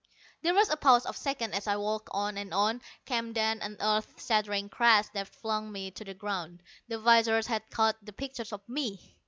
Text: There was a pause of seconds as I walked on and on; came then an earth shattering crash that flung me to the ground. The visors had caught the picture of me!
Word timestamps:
There 0.41 0.55
was 0.55 0.71
a 0.71 0.77
pause 0.77 1.05
of 1.05 1.15
seconds 1.15 1.55
as 1.55 1.67
I 1.67 1.75
walked 1.77 2.09
on 2.11 2.35
and 2.35 2.51
on; 2.55 2.81
came 3.05 3.33
then 3.33 3.61
an 3.61 3.77
earth 3.79 4.15
shattering 4.25 4.67
crash 4.67 5.05
that 5.13 5.27
flung 5.27 5.71
me 5.71 5.91
to 5.91 6.03
the 6.03 6.15
ground. 6.15 6.63
The 6.87 6.97
visors 6.97 7.45
had 7.45 7.69
caught 7.69 8.03
the 8.03 8.11
picture 8.11 8.45
of 8.51 8.67
me! 8.67 8.99